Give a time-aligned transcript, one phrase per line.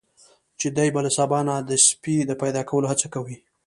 [0.59, 3.37] چې دی به له سبا نه د سپي د پیدا کولو هڅه کوي.